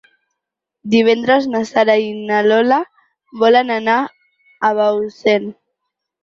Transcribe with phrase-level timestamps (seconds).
[0.93, 2.79] Divendres na Sara i na Lola
[3.45, 5.47] volen anar a Bausen.